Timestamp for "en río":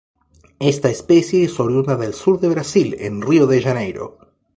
2.99-3.45